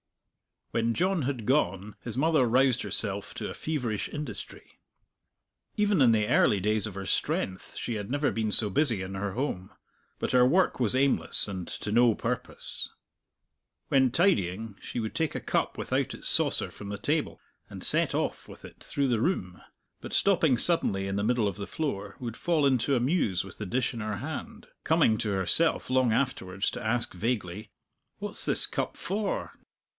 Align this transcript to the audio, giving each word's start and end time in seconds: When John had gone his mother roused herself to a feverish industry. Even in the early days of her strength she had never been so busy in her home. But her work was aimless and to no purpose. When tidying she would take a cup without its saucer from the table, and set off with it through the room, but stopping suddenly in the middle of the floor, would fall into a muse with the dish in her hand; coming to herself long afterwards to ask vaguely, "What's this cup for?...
When 0.71 0.93
John 0.93 1.23
had 1.23 1.45
gone 1.45 1.95
his 2.01 2.17
mother 2.17 2.47
roused 2.47 2.81
herself 2.81 3.35
to 3.35 3.49
a 3.49 3.53
feverish 3.53 4.07
industry. 4.09 4.79
Even 5.75 6.01
in 6.01 6.11
the 6.13 6.27
early 6.27 6.59
days 6.61 6.87
of 6.87 6.95
her 6.95 7.05
strength 7.05 7.75
she 7.75 7.95
had 7.95 8.09
never 8.09 8.31
been 8.31 8.51
so 8.53 8.69
busy 8.71 9.01
in 9.03 9.13
her 9.13 9.33
home. 9.33 9.71
But 10.17 10.31
her 10.31 10.45
work 10.45 10.79
was 10.79 10.95
aimless 10.95 11.47
and 11.47 11.67
to 11.67 11.91
no 11.91 12.15
purpose. 12.15 12.89
When 13.89 14.11
tidying 14.11 14.75
she 14.81 14.99
would 15.01 15.13
take 15.13 15.35
a 15.35 15.41
cup 15.41 15.77
without 15.77 16.15
its 16.15 16.29
saucer 16.29 16.71
from 16.71 16.87
the 16.87 16.97
table, 16.97 17.39
and 17.69 17.83
set 17.83 18.15
off 18.15 18.47
with 18.47 18.63
it 18.63 18.81
through 18.81 19.09
the 19.09 19.21
room, 19.21 19.61
but 19.99 20.13
stopping 20.13 20.57
suddenly 20.57 21.05
in 21.05 21.17
the 21.17 21.23
middle 21.23 21.49
of 21.49 21.57
the 21.57 21.67
floor, 21.67 22.15
would 22.19 22.37
fall 22.37 22.65
into 22.65 22.95
a 22.95 22.99
muse 22.99 23.43
with 23.43 23.57
the 23.59 23.67
dish 23.67 23.93
in 23.93 23.99
her 23.99 24.17
hand; 24.17 24.69
coming 24.85 25.17
to 25.19 25.31
herself 25.31 25.89
long 25.91 26.13
afterwards 26.13 26.71
to 26.71 26.83
ask 26.83 27.13
vaguely, 27.13 27.69
"What's 28.19 28.45
this 28.45 28.65
cup 28.65 28.95
for?... 28.97 29.51